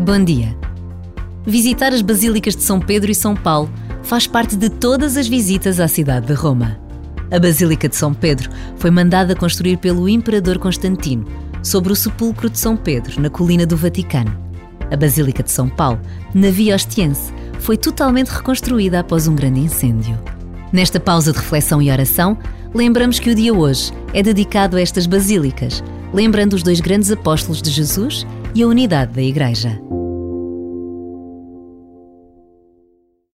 [0.00, 0.54] Bom dia.
[1.46, 3.70] Visitar as basílicas de São Pedro e São Paulo
[4.02, 6.76] faz parte de todas as visitas à cidade de Roma.
[7.30, 11.24] A Basílica de São Pedro foi mandada construir pelo Imperador Constantino
[11.62, 14.36] sobre o sepulcro de São Pedro, na colina do Vaticano.
[14.90, 16.00] A Basílica de São Paulo,
[16.34, 20.18] na Via Ostiense, foi totalmente reconstruída após um grande incêndio.
[20.72, 22.36] Nesta pausa de reflexão e oração,
[22.74, 27.62] lembramos que o dia hoje é dedicado a estas basílicas, lembrando os dois grandes apóstolos
[27.62, 29.80] de Jesus e a unidade da Igreja.